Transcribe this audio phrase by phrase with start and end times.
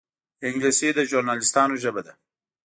[0.47, 2.13] انګلیسي د ژورنالېستانو ژبه ده